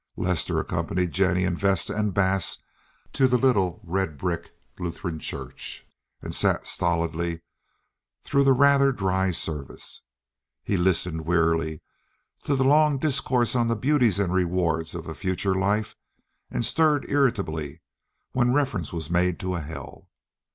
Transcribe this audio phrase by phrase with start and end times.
[0.17, 2.57] Lester accompanied Jennie and Vesta and Bass
[3.13, 5.85] to the little red brick Lutheran church,
[6.23, 7.41] and sat stolidly
[8.23, 10.01] through the rather dry services.
[10.63, 11.81] He listened wearily
[12.45, 15.95] to the long discourse on the beauties and rewards of a future life
[16.49, 17.83] and stirred irritably
[18.31, 20.09] when reference was made to a hell.